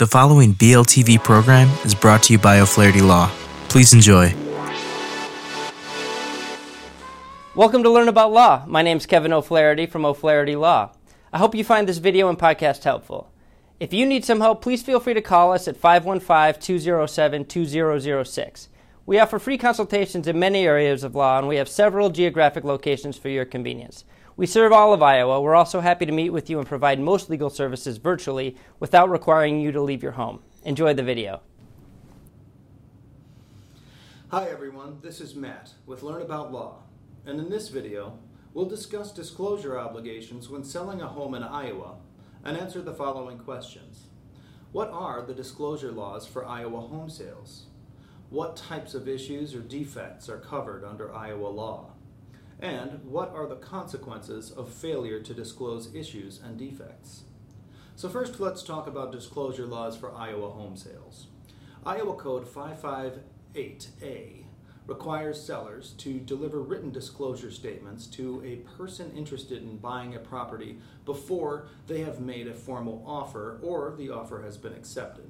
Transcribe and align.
The 0.00 0.06
following 0.06 0.54
BLTV 0.54 1.22
program 1.22 1.68
is 1.84 1.94
brought 1.94 2.22
to 2.22 2.32
you 2.32 2.38
by 2.38 2.60
O'Flaherty 2.60 3.02
Law. 3.02 3.30
Please 3.68 3.92
enjoy. 3.92 4.34
Welcome 7.54 7.82
to 7.82 7.90
Learn 7.90 8.08
About 8.08 8.32
Law. 8.32 8.64
My 8.66 8.80
name 8.80 8.96
is 8.96 9.04
Kevin 9.04 9.30
O'Flaherty 9.30 9.84
from 9.84 10.06
O'Flaherty 10.06 10.56
Law. 10.56 10.92
I 11.34 11.36
hope 11.36 11.54
you 11.54 11.64
find 11.64 11.86
this 11.86 11.98
video 11.98 12.30
and 12.30 12.38
podcast 12.38 12.84
helpful. 12.84 13.30
If 13.78 13.92
you 13.92 14.06
need 14.06 14.24
some 14.24 14.40
help, 14.40 14.62
please 14.62 14.82
feel 14.82 15.00
free 15.00 15.12
to 15.12 15.20
call 15.20 15.52
us 15.52 15.68
at 15.68 15.76
515 15.76 16.62
207 16.62 17.44
2006. 17.44 18.68
We 19.10 19.18
offer 19.18 19.40
free 19.40 19.58
consultations 19.58 20.28
in 20.28 20.38
many 20.38 20.64
areas 20.64 21.02
of 21.02 21.16
law, 21.16 21.36
and 21.36 21.48
we 21.48 21.56
have 21.56 21.68
several 21.68 22.10
geographic 22.10 22.62
locations 22.62 23.18
for 23.18 23.28
your 23.28 23.44
convenience. 23.44 24.04
We 24.36 24.46
serve 24.46 24.70
all 24.70 24.92
of 24.92 25.02
Iowa. 25.02 25.40
We're 25.40 25.56
also 25.56 25.80
happy 25.80 26.06
to 26.06 26.12
meet 26.12 26.30
with 26.30 26.48
you 26.48 26.60
and 26.60 26.68
provide 26.68 27.00
most 27.00 27.28
legal 27.28 27.50
services 27.50 27.96
virtually 27.96 28.56
without 28.78 29.10
requiring 29.10 29.60
you 29.60 29.72
to 29.72 29.82
leave 29.82 30.04
your 30.04 30.12
home. 30.12 30.44
Enjoy 30.62 30.94
the 30.94 31.02
video. 31.02 31.40
Hi 34.28 34.48
everyone, 34.48 35.00
this 35.02 35.20
is 35.20 35.34
Matt 35.34 35.72
with 35.86 36.04
Learn 36.04 36.22
About 36.22 36.52
Law, 36.52 36.84
and 37.26 37.40
in 37.40 37.50
this 37.50 37.68
video, 37.68 38.16
we'll 38.54 38.66
discuss 38.66 39.10
disclosure 39.10 39.76
obligations 39.76 40.48
when 40.48 40.62
selling 40.62 41.00
a 41.00 41.08
home 41.08 41.34
in 41.34 41.42
Iowa 41.42 41.96
and 42.44 42.56
answer 42.56 42.80
the 42.80 42.94
following 42.94 43.40
questions. 43.40 44.04
What 44.70 44.88
are 44.92 45.20
the 45.20 45.34
disclosure 45.34 45.90
laws 45.90 46.28
for 46.28 46.46
Iowa 46.46 46.82
home 46.82 47.10
sales? 47.10 47.64
What 48.30 48.56
types 48.56 48.94
of 48.94 49.08
issues 49.08 49.54
or 49.56 49.60
defects 49.60 50.28
are 50.28 50.38
covered 50.38 50.84
under 50.84 51.12
Iowa 51.12 51.48
law? 51.48 51.90
And 52.60 53.04
what 53.04 53.34
are 53.34 53.48
the 53.48 53.56
consequences 53.56 54.52
of 54.52 54.72
failure 54.72 55.18
to 55.20 55.34
disclose 55.34 55.92
issues 55.92 56.40
and 56.40 56.56
defects? 56.56 57.24
So 57.96 58.08
first 58.08 58.38
let's 58.38 58.62
talk 58.62 58.86
about 58.86 59.10
disclosure 59.10 59.66
laws 59.66 59.96
for 59.96 60.14
Iowa 60.14 60.50
home 60.50 60.76
sales. 60.76 61.26
Iowa 61.84 62.14
Code 62.14 62.46
558A 62.46 64.44
requires 64.86 65.42
sellers 65.42 65.94
to 65.98 66.20
deliver 66.20 66.60
written 66.60 66.92
disclosure 66.92 67.50
statements 67.50 68.06
to 68.06 68.40
a 68.44 68.58
person 68.76 69.10
interested 69.16 69.60
in 69.60 69.78
buying 69.78 70.14
a 70.14 70.20
property 70.20 70.78
before 71.04 71.66
they 71.88 72.02
have 72.02 72.20
made 72.20 72.46
a 72.46 72.54
formal 72.54 73.02
offer 73.04 73.58
or 73.60 73.96
the 73.98 74.10
offer 74.10 74.42
has 74.42 74.56
been 74.56 74.74
accepted. 74.74 75.28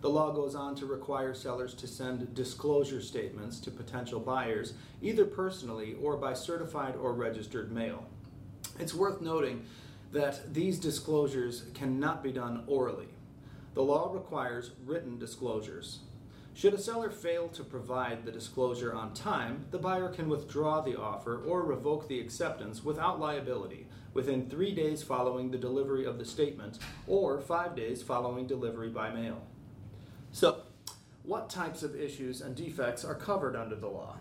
The 0.00 0.10
law 0.10 0.32
goes 0.32 0.54
on 0.54 0.74
to 0.76 0.86
require 0.86 1.34
sellers 1.34 1.74
to 1.74 1.86
send 1.86 2.34
disclosure 2.34 3.00
statements 3.00 3.58
to 3.60 3.70
potential 3.70 4.20
buyers, 4.20 4.74
either 5.00 5.24
personally 5.24 5.96
or 6.00 6.16
by 6.16 6.34
certified 6.34 6.96
or 6.96 7.12
registered 7.12 7.72
mail. 7.72 8.06
It's 8.78 8.94
worth 8.94 9.20
noting 9.20 9.64
that 10.12 10.52
these 10.54 10.78
disclosures 10.78 11.64
cannot 11.74 12.22
be 12.22 12.32
done 12.32 12.64
orally. 12.66 13.08
The 13.74 13.82
law 13.82 14.12
requires 14.12 14.72
written 14.84 15.18
disclosures. 15.18 16.00
Should 16.54 16.72
a 16.72 16.78
seller 16.78 17.10
fail 17.10 17.48
to 17.48 17.62
provide 17.62 18.24
the 18.24 18.32
disclosure 18.32 18.94
on 18.94 19.12
time, 19.12 19.66
the 19.70 19.78
buyer 19.78 20.08
can 20.08 20.28
withdraw 20.28 20.80
the 20.80 20.98
offer 20.98 21.42
or 21.42 21.62
revoke 21.62 22.08
the 22.08 22.20
acceptance 22.20 22.82
without 22.82 23.20
liability 23.20 23.86
within 24.16 24.48
three 24.48 24.74
days 24.74 25.02
following 25.02 25.50
the 25.50 25.58
delivery 25.58 26.06
of 26.06 26.18
the 26.18 26.24
statement 26.24 26.78
or 27.06 27.38
five 27.38 27.76
days 27.76 28.02
following 28.02 28.46
delivery 28.46 28.88
by 28.88 29.10
mail. 29.10 29.42
So, 30.36 30.60
what 31.22 31.48
types 31.48 31.82
of 31.82 31.98
issues 31.98 32.42
and 32.42 32.54
defects 32.54 33.06
are 33.06 33.14
covered 33.14 33.56
under 33.56 33.74
the 33.74 33.88
law? 33.88 34.16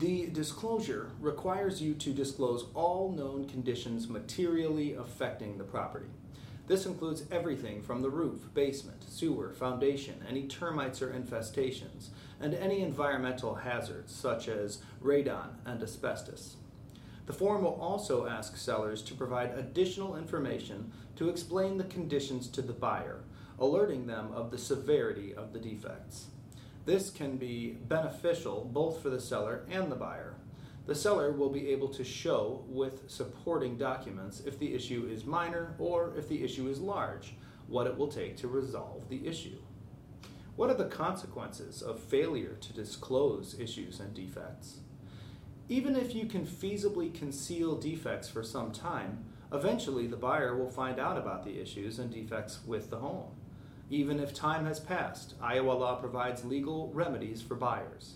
The 0.00 0.26
disclosure 0.26 1.12
requires 1.20 1.80
you 1.80 1.94
to 1.94 2.12
disclose 2.12 2.64
all 2.74 3.12
known 3.12 3.48
conditions 3.48 4.08
materially 4.08 4.94
affecting 4.94 5.58
the 5.58 5.62
property. 5.62 6.08
This 6.66 6.86
includes 6.86 7.22
everything 7.30 7.82
from 7.82 8.02
the 8.02 8.10
roof, 8.10 8.52
basement, 8.52 9.04
sewer, 9.08 9.52
foundation, 9.52 10.24
any 10.28 10.48
termites 10.48 11.00
or 11.00 11.12
infestations, 11.12 12.08
and 12.40 12.52
any 12.54 12.80
environmental 12.80 13.54
hazards 13.54 14.12
such 14.12 14.48
as 14.48 14.80
radon 15.00 15.50
and 15.64 15.80
asbestos. 15.84 16.56
The 17.26 17.32
form 17.32 17.62
will 17.62 17.78
also 17.80 18.26
ask 18.26 18.56
sellers 18.56 19.02
to 19.02 19.14
provide 19.14 19.56
additional 19.56 20.16
information 20.16 20.90
to 21.14 21.28
explain 21.28 21.78
the 21.78 21.84
conditions 21.84 22.48
to 22.48 22.60
the 22.60 22.72
buyer, 22.72 23.20
alerting 23.58 24.06
them 24.06 24.30
of 24.32 24.50
the 24.50 24.58
severity 24.58 25.34
of 25.34 25.52
the 25.52 25.58
defects. 25.58 26.26
This 26.84 27.10
can 27.10 27.36
be 27.36 27.70
beneficial 27.88 28.70
both 28.72 29.02
for 29.02 29.10
the 29.10 29.20
seller 29.20 29.64
and 29.70 29.90
the 29.90 29.96
buyer. 29.96 30.34
The 30.86 30.94
seller 30.94 31.32
will 31.32 31.50
be 31.50 31.68
able 31.70 31.88
to 31.88 32.04
show 32.04 32.64
with 32.68 33.10
supporting 33.10 33.76
documents 33.76 34.40
if 34.46 34.58
the 34.58 34.72
issue 34.72 35.08
is 35.10 35.24
minor 35.24 35.74
or 35.78 36.14
if 36.16 36.28
the 36.28 36.44
issue 36.44 36.68
is 36.68 36.80
large, 36.80 37.34
what 37.66 37.88
it 37.88 37.96
will 37.96 38.06
take 38.06 38.36
to 38.38 38.48
resolve 38.48 39.08
the 39.08 39.26
issue. 39.26 39.58
What 40.54 40.70
are 40.70 40.74
the 40.74 40.84
consequences 40.84 41.82
of 41.82 42.00
failure 42.00 42.56
to 42.60 42.72
disclose 42.72 43.58
issues 43.58 43.98
and 43.98 44.14
defects? 44.14 44.78
Even 45.68 45.96
if 45.96 46.14
you 46.14 46.26
can 46.26 46.46
feasibly 46.46 47.12
conceal 47.12 47.74
defects 47.74 48.28
for 48.28 48.44
some 48.44 48.70
time, 48.70 49.24
eventually 49.52 50.06
the 50.06 50.16
buyer 50.16 50.56
will 50.56 50.70
find 50.70 51.00
out 51.00 51.18
about 51.18 51.44
the 51.44 51.60
issues 51.60 51.98
and 51.98 52.12
defects 52.12 52.60
with 52.64 52.90
the 52.90 52.98
home. 52.98 53.32
Even 53.88 54.18
if 54.18 54.34
time 54.34 54.66
has 54.66 54.80
passed, 54.80 55.34
Iowa 55.40 55.72
law 55.72 55.94
provides 55.96 56.44
legal 56.44 56.90
remedies 56.92 57.40
for 57.40 57.54
buyers. 57.54 58.14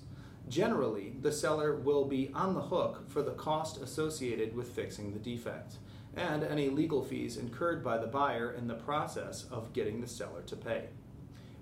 Generally, 0.48 1.14
the 1.20 1.30
seller 1.30 1.76
will 1.76 2.04
be 2.04 2.30
on 2.34 2.54
the 2.54 2.60
hook 2.60 3.08
for 3.08 3.22
the 3.22 3.30
cost 3.32 3.80
associated 3.80 4.56
with 4.56 4.68
fixing 4.68 5.12
the 5.12 5.18
defect 5.18 5.74
and 6.16 6.42
any 6.42 6.68
legal 6.68 7.04
fees 7.04 7.36
incurred 7.36 7.84
by 7.84 7.96
the 7.96 8.06
buyer 8.06 8.50
in 8.52 8.66
the 8.66 8.74
process 8.74 9.46
of 9.50 9.72
getting 9.72 10.00
the 10.00 10.08
seller 10.08 10.42
to 10.42 10.56
pay. 10.56 10.88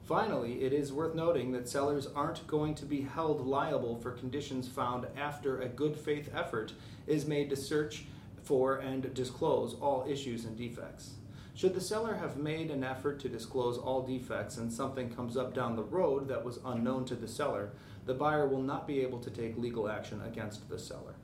Finally, 0.05 0.63
it 0.63 0.73
is 0.73 0.91
worth 0.91 1.15
noting 1.15 1.53
that 1.53 1.69
sellers 1.69 2.07
aren't 2.07 2.47
going 2.47 2.75
to 2.75 2.87
be 2.87 3.03
held 3.03 3.47
liable 3.47 3.97
for 3.97 4.13
conditions 4.13 4.67
found 4.67 5.07
after 5.19 5.61
a 5.61 5.69
good 5.69 5.95
faith 5.95 6.31
effort 6.35 6.73
is 7.07 7.27
made 7.27 7.51
to 7.51 7.57
search 7.57 8.07
for 8.43 8.77
and 8.77 9.13
disclose 9.13 9.75
all 9.75 10.07
issues 10.09 10.47
and 10.47 10.57
defects. 10.57 11.11
Should 11.59 11.75
the 11.75 11.81
seller 11.81 12.15
have 12.15 12.37
made 12.37 12.71
an 12.71 12.85
effort 12.85 13.19
to 13.19 13.29
disclose 13.29 13.79
all 13.79 14.03
defects 14.03 14.59
and 14.59 14.73
something 14.73 15.11
comes 15.11 15.37
up 15.37 15.55
down 15.55 15.75
the 15.75 15.83
road 15.83 16.29
that 16.29 16.45
was 16.45 16.61
unknown 16.65 17.05
to 17.07 17.17
the 17.17 17.27
seller, 17.27 17.73
the 18.07 18.15
buyer 18.15 18.47
will 18.47 18.63
not 18.63 18.87
be 18.87 19.01
able 19.01 19.19
to 19.19 19.29
take 19.29 19.59
legal 19.59 19.89
action 19.89 20.23
against 20.25 20.69
the 20.69 20.79
seller. 20.79 21.17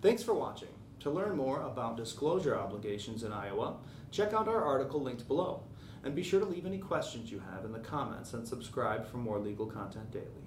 Thanks 0.00 0.22
for 0.22 0.32
watching. 0.32 0.70
To 1.00 1.10
learn 1.10 1.36
more 1.36 1.60
about 1.60 1.98
disclosure 1.98 2.56
obligations 2.56 3.24
in 3.24 3.32
Iowa, 3.34 3.76
check 4.10 4.32
out 4.32 4.48
our 4.48 4.64
article 4.64 5.02
linked 5.02 5.28
below. 5.28 5.64
And 6.02 6.14
be 6.14 6.22
sure 6.22 6.40
to 6.40 6.46
leave 6.46 6.64
any 6.64 6.78
questions 6.78 7.30
you 7.30 7.42
have 7.52 7.66
in 7.66 7.72
the 7.72 7.78
comments 7.78 8.32
and 8.32 8.48
subscribe 8.48 9.06
for 9.06 9.18
more 9.18 9.38
legal 9.38 9.66
content 9.66 10.10
daily. 10.10 10.46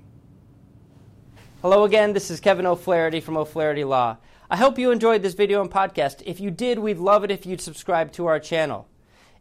Hello 1.62 1.84
again, 1.84 2.14
this 2.14 2.32
is 2.32 2.40
Kevin 2.40 2.66
O'Flaherty 2.66 3.20
from 3.20 3.38
O'Flaherty 3.38 3.84
Law. 3.84 4.18
I 4.50 4.58
hope 4.58 4.80
you 4.80 4.90
enjoyed 4.90 5.22
this 5.22 5.36
video 5.36 5.62
and 5.62 5.70
podcast. 5.70 6.24
If 6.26 6.40
you 6.40 6.50
did, 6.50 6.80
we'd 6.80 6.98
love 6.98 7.24
it 7.24 7.30
if 7.30 7.46
you'd 7.46 7.62
subscribe 7.62 8.12
to 8.14 8.26
our 8.26 8.40
channel. 8.40 8.88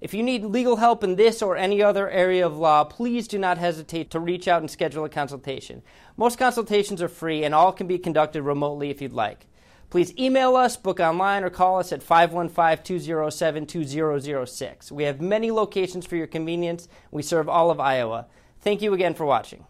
If 0.05 0.13
you 0.13 0.23
need 0.23 0.45
legal 0.45 0.77
help 0.77 1.03
in 1.03 1.17
this 1.17 1.41
or 1.41 1.57
any 1.57 1.83
other 1.83 2.11
area 2.11 2.45
of 2.45 2.59
law, 2.59 2.85
please 2.85 3.27
do 3.27 3.39
not 3.39 3.57
hesitate 3.57 4.11
to 4.11 4.21
reach 4.21 4.47
out 4.47 4.61
and 4.61 4.71
schedule 4.71 5.07
a 5.07 5.09
consultation. 5.09 5.81
Most 6.19 6.39
consultations 6.39 7.01
are 7.01 7.09
free 7.09 7.43
and 7.43 7.55
all 7.55 7.73
can 7.73 7.87
be 7.87 7.97
conducted 7.97 8.43
remotely 8.43 8.91
if 8.91 9.01
you'd 9.01 9.15
like. 9.15 9.47
Please 9.89 10.13
email 10.19 10.57
us, 10.57 10.77
book 10.77 11.01
online, 11.01 11.43
or 11.43 11.49
call 11.49 11.79
us 11.79 11.91
at 11.91 12.03
515 12.03 12.85
207 12.85 13.67
2006. 13.67 14.93
We 14.93 15.05
have 15.05 15.23
many 15.23 15.51
locations 15.51 16.05
for 16.05 16.17
your 16.17 16.27
convenience. 16.27 16.87
We 17.11 17.23
serve 17.23 17.49
all 17.49 17.71
of 17.71 17.81
Iowa. 17.81 18.27
Thank 18.61 18.83
you 18.83 18.93
again 18.93 19.15
for 19.15 19.25
watching. 19.25 19.65